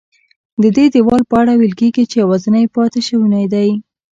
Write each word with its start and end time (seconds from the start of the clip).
ددې 0.63 0.85
دیوال 0.93 1.21
په 1.29 1.35
اړه 1.41 1.53
ویل 1.55 1.73
کېږي 1.79 2.03
چې 2.11 2.15
یوازینی 2.23 2.65
پاتې 2.75 2.99
شونی 3.07 3.45
دی. 3.53 3.69